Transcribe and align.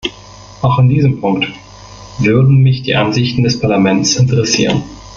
Auch 0.63 0.79
in 0.79 0.89
diesem 0.89 1.21
Punkt 1.21 1.45
würden 2.17 2.63
mich 2.63 2.81
die 2.81 2.95
Ansichten 2.95 3.43
des 3.43 3.59
Parlaments 3.59 4.15
interessieren. 4.15 4.81